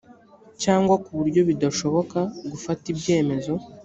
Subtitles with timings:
[0.63, 2.19] cyangwa ku buryo bidashoboka
[2.51, 3.53] gufata ibyemezo